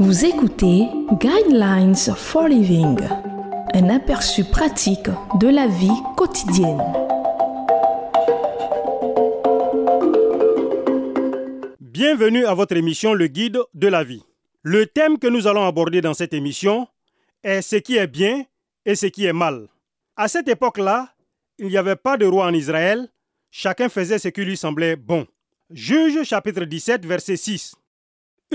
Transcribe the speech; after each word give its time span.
Vous 0.00 0.24
écoutez 0.24 0.88
Guidelines 1.20 1.94
for 2.16 2.48
Living, 2.48 2.98
un 3.74 3.88
aperçu 3.90 4.42
pratique 4.42 5.08
de 5.38 5.46
la 5.46 5.68
vie 5.68 6.02
quotidienne. 6.16 6.82
Bienvenue 11.80 12.44
à 12.44 12.54
votre 12.54 12.76
émission 12.76 13.14
Le 13.14 13.28
Guide 13.28 13.60
de 13.72 13.86
la 13.86 14.02
vie. 14.02 14.24
Le 14.62 14.86
thème 14.86 15.16
que 15.16 15.28
nous 15.28 15.46
allons 15.46 15.64
aborder 15.64 16.00
dans 16.00 16.14
cette 16.14 16.34
émission 16.34 16.88
est 17.44 17.62
ce 17.62 17.76
qui 17.76 17.96
est 17.96 18.08
bien 18.08 18.44
et 18.84 18.96
ce 18.96 19.06
qui 19.06 19.26
est 19.26 19.32
mal. 19.32 19.68
À 20.16 20.26
cette 20.26 20.48
époque-là, 20.48 21.14
il 21.58 21.68
n'y 21.68 21.76
avait 21.76 21.94
pas 21.94 22.16
de 22.16 22.26
roi 22.26 22.46
en 22.46 22.52
Israël, 22.52 23.08
chacun 23.52 23.88
faisait 23.88 24.18
ce 24.18 24.26
qui 24.26 24.44
lui 24.44 24.56
semblait 24.56 24.96
bon. 24.96 25.24
Juge 25.70 26.24
chapitre 26.24 26.64
17 26.64 27.06
verset 27.06 27.36
6. 27.36 27.76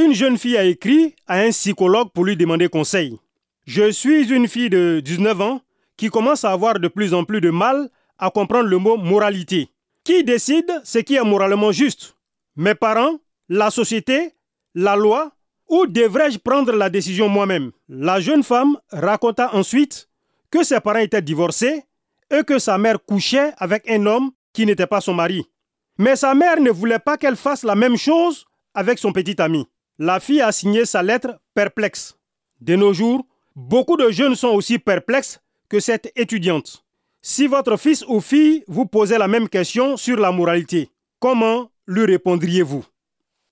Une 0.00 0.14
jeune 0.14 0.38
fille 0.38 0.56
a 0.56 0.62
écrit 0.62 1.16
à 1.26 1.40
un 1.40 1.50
psychologue 1.50 2.10
pour 2.14 2.24
lui 2.24 2.36
demander 2.36 2.68
conseil. 2.68 3.18
Je 3.66 3.90
suis 3.90 4.32
une 4.32 4.46
fille 4.46 4.70
de 4.70 5.02
19 5.04 5.40
ans 5.40 5.60
qui 5.96 6.08
commence 6.08 6.44
à 6.44 6.52
avoir 6.52 6.78
de 6.78 6.86
plus 6.86 7.12
en 7.14 7.24
plus 7.24 7.40
de 7.40 7.50
mal 7.50 7.90
à 8.16 8.30
comprendre 8.30 8.68
le 8.68 8.78
mot 8.78 8.96
moralité. 8.96 9.70
Qui 10.04 10.22
décide 10.22 10.70
ce 10.84 11.00
qui 11.00 11.16
est 11.16 11.24
moralement 11.24 11.72
juste? 11.72 12.14
Mes 12.54 12.76
parents 12.76 13.18
La 13.48 13.72
société 13.72 14.34
La 14.72 14.94
loi? 14.94 15.32
Ou 15.68 15.88
devrais-je 15.88 16.38
prendre 16.38 16.70
la 16.74 16.90
décision 16.90 17.28
moi-même? 17.28 17.72
La 17.88 18.20
jeune 18.20 18.44
femme 18.44 18.78
raconta 18.92 19.52
ensuite 19.52 20.08
que 20.48 20.62
ses 20.62 20.78
parents 20.78 21.00
étaient 21.00 21.22
divorcés 21.22 21.82
et 22.30 22.44
que 22.44 22.60
sa 22.60 22.78
mère 22.78 23.04
couchait 23.04 23.50
avec 23.56 23.90
un 23.90 24.06
homme 24.06 24.30
qui 24.52 24.64
n'était 24.64 24.86
pas 24.86 25.00
son 25.00 25.14
mari. 25.14 25.44
Mais 25.98 26.14
sa 26.14 26.36
mère 26.36 26.60
ne 26.60 26.70
voulait 26.70 27.00
pas 27.00 27.16
qu'elle 27.16 27.34
fasse 27.34 27.64
la 27.64 27.74
même 27.74 27.96
chose 27.96 28.46
avec 28.74 29.00
son 29.00 29.12
petit 29.12 29.42
ami. 29.42 29.66
La 30.00 30.20
fille 30.20 30.40
a 30.40 30.52
signé 30.52 30.84
sa 30.84 31.02
lettre 31.02 31.40
perplexe. 31.54 32.16
De 32.60 32.76
nos 32.76 32.92
jours, 32.92 33.26
beaucoup 33.56 33.96
de 33.96 34.10
jeunes 34.10 34.36
sont 34.36 34.48
aussi 34.48 34.78
perplexes 34.78 35.40
que 35.68 35.80
cette 35.80 36.12
étudiante. 36.14 36.84
Si 37.20 37.48
votre 37.48 37.76
fils 37.76 38.04
ou 38.06 38.20
fille 38.20 38.62
vous 38.68 38.86
posait 38.86 39.18
la 39.18 39.26
même 39.26 39.48
question 39.48 39.96
sur 39.96 40.16
la 40.16 40.30
moralité, 40.30 40.88
comment 41.18 41.72
lui 41.88 42.04
répondriez-vous? 42.06 42.86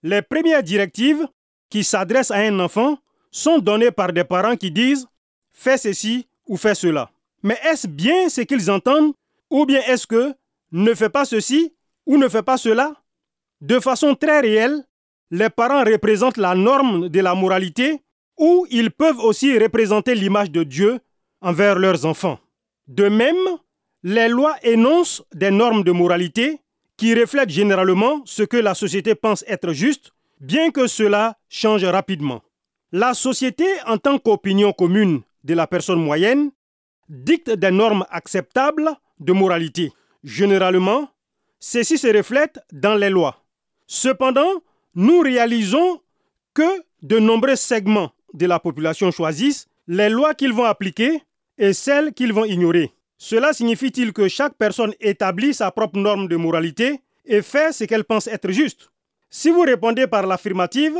Les 0.04 0.22
premières 0.22 0.62
directives 0.62 1.26
qui 1.68 1.82
s'adressent 1.82 2.30
à 2.30 2.36
un 2.36 2.60
enfant 2.60 2.98
sont 3.32 3.58
données 3.58 3.90
par 3.90 4.12
des 4.12 4.22
parents 4.22 4.56
qui 4.56 4.70
disent 4.70 5.08
fais 5.52 5.76
ceci 5.78 6.28
ou 6.46 6.56
fais 6.56 6.76
cela. 6.76 7.10
Mais 7.42 7.58
est-ce 7.64 7.88
bien 7.88 8.28
ce 8.28 8.42
qu'ils 8.42 8.70
entendent 8.70 9.14
ou 9.50 9.66
bien 9.66 9.80
est-ce 9.88 10.06
que 10.06 10.32
ne 10.70 10.94
fais 10.94 11.08
pas 11.10 11.24
ceci 11.24 11.74
ou 12.06 12.16
ne 12.18 12.28
fais 12.28 12.42
pas 12.42 12.56
cela 12.56 12.94
De 13.60 13.80
façon 13.80 14.14
très 14.14 14.40
réelle, 14.40 14.84
les 15.30 15.50
parents 15.50 15.84
représentent 15.84 16.36
la 16.36 16.54
norme 16.54 17.08
de 17.08 17.20
la 17.20 17.34
moralité 17.34 18.02
ou 18.38 18.66
ils 18.70 18.90
peuvent 18.90 19.20
aussi 19.20 19.58
représenter 19.58 20.14
l'image 20.14 20.50
de 20.50 20.62
Dieu 20.62 21.00
envers 21.40 21.78
leurs 21.78 22.04
enfants. 22.04 22.38
De 22.86 23.08
même, 23.08 23.36
les 24.02 24.28
lois 24.28 24.56
énoncent 24.62 25.24
des 25.34 25.50
normes 25.50 25.82
de 25.82 25.92
moralité 25.92 26.60
qui 26.96 27.14
reflètent 27.14 27.50
généralement 27.50 28.22
ce 28.24 28.42
que 28.42 28.56
la 28.56 28.74
société 28.74 29.14
pense 29.14 29.44
être 29.46 29.72
juste, 29.72 30.12
bien 30.40 30.70
que 30.70 30.86
cela 30.86 31.36
change 31.48 31.84
rapidement. 31.84 32.42
La 32.92 33.14
société, 33.14 33.66
en 33.86 33.98
tant 33.98 34.18
qu'opinion 34.18 34.72
commune 34.72 35.22
de 35.44 35.54
la 35.54 35.66
personne 35.66 36.00
moyenne, 36.00 36.50
dicte 37.08 37.50
des 37.50 37.70
normes 37.70 38.06
acceptables 38.10 38.90
de 39.18 39.32
moralité. 39.32 39.92
Généralement, 40.24 41.08
ceci 41.58 41.98
se 41.98 42.08
reflète 42.08 42.58
dans 42.72 42.94
les 42.94 43.10
lois. 43.10 43.44
Cependant, 43.86 44.62
nous 44.96 45.20
réalisons 45.20 46.00
que 46.54 46.82
de 47.02 47.18
nombreux 47.18 47.54
segments 47.54 48.12
de 48.32 48.46
la 48.46 48.58
population 48.58 49.10
choisissent 49.10 49.68
les 49.86 50.08
lois 50.08 50.34
qu'ils 50.34 50.54
vont 50.54 50.64
appliquer 50.64 51.22
et 51.58 51.74
celles 51.74 52.12
qu'ils 52.14 52.32
vont 52.32 52.46
ignorer. 52.46 52.90
Cela 53.18 53.52
signifie-t-il 53.52 54.12
que 54.12 54.26
chaque 54.26 54.54
personne 54.54 54.94
établit 55.00 55.54
sa 55.54 55.70
propre 55.70 55.98
norme 55.98 56.28
de 56.28 56.36
moralité 56.36 57.00
et 57.26 57.42
fait 57.42 57.72
ce 57.72 57.84
qu'elle 57.84 58.04
pense 58.04 58.26
être 58.26 58.50
juste? 58.50 58.90
Si 59.28 59.50
vous 59.50 59.60
répondez 59.60 60.06
par 60.06 60.26
l'affirmative, 60.26 60.96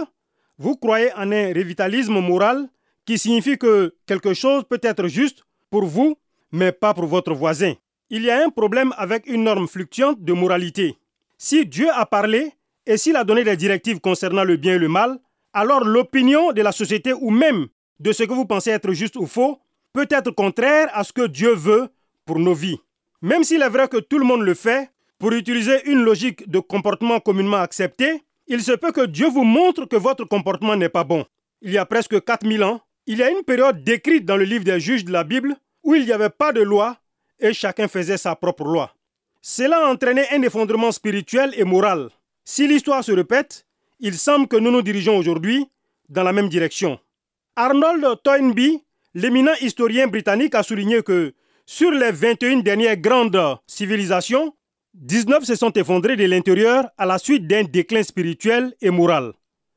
vous 0.59 0.77
croyez 0.77 1.13
en 1.15 1.33
un 1.33 1.49
revitalisme 1.49 2.21
moral 2.21 2.69
qui 3.07 3.19
signifie 3.19 3.57
que 3.57 3.95
quelque 4.07 4.35
chose 4.35 4.65
peut 4.69 4.81
être 4.83 5.09
juste 5.09 5.43
pour 5.71 5.85
vous, 5.85 6.17
mais 6.53 6.73
pas 6.73 6.93
pour 6.93 7.07
votre 7.07 7.35
voisin. 7.35 7.75
Il 8.11 8.23
y 8.23 8.31
a 8.31 8.45
un 8.45 8.51
problème 8.51 8.93
avec 8.99 9.27
une 9.27 9.45
norme 9.45 9.67
fluctuante 9.67 10.23
de 10.23 10.33
moralité. 10.33 10.97
Si 11.39 11.67
Dieu 11.67 11.89
a 11.93 12.07
parlé, 12.07 12.53
et 12.87 12.97
s'il 12.97 13.17
a 13.17 13.25
donné 13.25 13.45
des 13.45 13.57
directives 13.57 14.01
concernant 14.01 14.45
le 14.45 14.57
bien 14.57 14.75
et 14.75 14.79
le 14.79 14.89
mal, 14.89 15.19
alors 15.53 15.85
l'opinion 15.85 16.53
de 16.53 16.63
la 16.63 16.73
société 16.73 17.13
ou 17.13 17.31
même 17.31 17.67
de 17.99 18.13
ce 18.13 18.23
que 18.23 18.33
vous 18.33 18.47
pensez 18.47 18.71
être 18.71 18.93
juste 18.93 19.17
ou 19.17 19.27
faux 19.27 19.59
peut 19.93 20.07
être 20.11 20.31
contraire 20.31 20.89
à 20.93 21.03
ce 21.03 21.13
que 21.13 21.27
Dieu 21.27 21.55
veut 21.55 21.89
pour 22.25 22.39
nos 22.39 22.55
vies. 22.55 22.79
Même 23.23 23.45
s'il 23.45 23.63
est 23.63 23.69
vrai 23.69 23.89
que 23.89 23.97
tout 23.97 24.19
le 24.19 24.25
monde 24.25 24.43
le 24.43 24.55
fait, 24.55 24.91
pour 25.19 25.33
utiliser 25.33 25.89
une 25.91 26.03
logique 26.03 26.49
de 26.49 26.59
comportement 26.59 27.21
communément 27.21 27.57
acceptée, 27.57 28.23
il 28.47 28.63
se 28.63 28.73
peut 28.73 28.93
que 28.93 29.07
Dieu 29.07 29.29
vous 29.29 29.45
montre 29.45 29.87
que 29.87 29.97
votre 29.97 30.25
comportement 30.25 30.77
n'est 30.77 30.91
pas 30.91 31.05
bon. 31.05 31.25
Il 31.63 31.73
y 31.73 31.79
a 31.79 31.87
presque 31.87 32.23
4000 32.23 32.63
ans, 32.63 32.81
il 33.07 33.19
y 33.19 33.23
a 33.23 33.31
une 33.31 33.43
période 33.43 33.83
décrite 33.83 34.27
dans 34.27 34.37
le 34.37 34.45
livre 34.45 34.65
des 34.65 34.79
juges 34.79 35.05
de 35.05 35.13
la 35.13 35.25
Bible 35.25 35.57
où 35.83 35.95
il 35.95 36.05
n'y 36.05 36.13
avait 36.13 36.31
pas 36.31 36.53
de 36.53 36.61
loi 36.61 36.99
et 37.41 37.53
chacun 37.53 37.89
faisait 37.89 38.19
sa 38.19 38.37
propre 38.37 38.65
loi. 38.65 38.93
Cela 39.41 39.87
a 39.87 39.91
entraîné 39.91 40.25
un 40.33 40.43
effondrement 40.43 40.93
spirituel 40.93 41.53
et 41.57 41.65
moral. 41.65 42.11
Si 42.49 42.69
l'histoire 42.69 43.03
se 43.03 43.11
répète, 43.11 43.67
il 43.99 44.15
semble 44.15 44.47
que 44.47 44.57
nous 44.57 44.71
nous 44.71 44.81
dirigeons 44.81 45.19
aujourd'hui 45.19 45.67
dans 46.09 46.23
la 46.23 46.33
même 46.33 46.49
direction. 46.49 47.01
Arnold 47.57 48.23
Toynbee, 48.23 48.85
l'éminent 49.15 49.55
historien 49.61 50.07
britannique, 50.07 50.55
a 50.55 50.63
souligné 50.63 51.03
que 51.03 51.35
sur 51.67 51.91
les 51.91 52.13
21 52.13 52.61
dernières 52.61 52.99
grandes 52.99 53.59
civilisations, 53.67 54.55
19 54.95 55.43
se 55.43 55.57
sont 55.57 55.73
effondrées 55.73 56.15
de 56.15 56.25
l'intérieur 56.25 56.89
à 56.97 57.05
la 57.05 57.19
suite 57.19 57.49
d'un 57.49 57.65
déclin 57.65 58.05
spirituel 58.05 58.73
et 58.81 58.91
moral. 58.91 59.33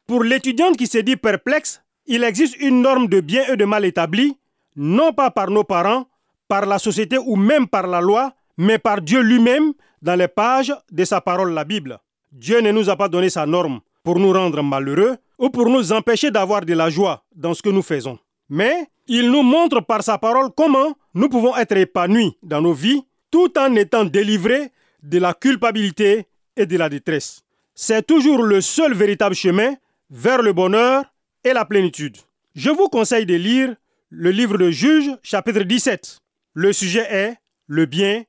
Pour 0.06 0.24
l'étudiante 0.24 0.78
qui 0.78 0.85
se 0.85 1.00
dit 1.00 1.18
perplexe, 1.18 1.81
il 2.06 2.24
existe 2.24 2.56
une 2.62 2.84
norme 2.84 3.08
de 3.08 3.19
bien 3.19 3.46
et 3.52 3.58
de 3.58 3.66
mal 3.66 3.84
établie, 3.84 4.38
non 4.75 5.12
pas 5.12 5.31
par 5.31 5.50
nos 5.50 5.63
parents, 5.63 6.06
par 6.47 6.68
la 6.68 6.78
société 6.78 7.18
ou 7.18 7.35
même 7.35 7.68
par 7.68 7.88
la 7.88 8.00
loi, 8.00 8.35
mais 8.58 8.78
par 8.78 9.02
Dieu 9.02 9.22
lui-même 9.22 9.74
dans 10.03 10.16
les 10.16 10.28
pages 10.28 10.75
de 10.91 11.03
sa 11.03 11.19
parole, 11.19 11.52
la 11.52 11.63
Bible. 11.63 12.00
Dieu 12.31 12.62
ne 12.62 12.72
nous 12.72 12.90
a 12.90 12.95
pas 12.95 13.09
donné 13.09 13.29
sa 13.29 13.45
norme 13.45 13.79
pour 14.03 14.19
nous 14.19 14.31
rendre 14.31 14.62
malheureux 14.62 15.17
ou 15.38 15.50
pour 15.50 15.69
nous 15.69 15.91
empêcher 15.91 16.31
d'avoir 16.31 16.66
de 16.66 16.73
la 16.73 16.90
joie 16.90 17.23
dans 17.35 17.53
ce 17.53 17.62
que 17.62 17.69
nous 17.69 17.81
faisons. 17.81 18.19
Mais 18.50 18.88
il 19.07 19.31
nous 19.31 19.44
montre 19.44 19.81
par 19.81 20.03
sa 20.03 20.17
parole 20.17 20.50
comment 20.56 20.95
nous 21.13 21.29
pouvons 21.29 21.56
être 21.57 21.75
épanouis 21.78 22.38
dans 22.44 22.62
nos 22.62 22.73
vies 22.73 23.03
tout 23.31 23.51
en 23.57 23.75
étant 23.75 24.06
délivrés 24.06 24.69
de 25.03 25.17
la 25.19 25.34
culpabilité 25.34 26.28
et 26.56 26.66
de 26.66 26.78
la 26.78 26.90
détresse. 26.90 27.41
C'est 27.73 28.06
toujours 28.06 28.44
le 28.44 28.61
seul 28.61 28.94
véritable 28.94 29.35
chemin 29.35 29.75
vers 30.09 30.41
le 30.41 30.53
bonheur 30.53 31.06
et 31.44 31.53
la 31.53 31.66
plénitude. 31.66 32.17
Je 32.56 32.69
vous 32.69 32.90
conseille 32.90 33.25
de 33.25 33.35
lire 33.35 33.75
le 34.09 34.31
livre 34.31 34.57
de 34.57 34.69
Juge 34.72 35.11
chapitre 35.23 35.61
17. 35.61 36.17
Le 36.56 36.73
sujet 36.73 37.07
est 37.09 37.35
le 37.67 37.85
bien 37.85 38.23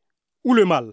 ou 0.45 0.55
le 0.55 0.65
mal. 0.65 0.93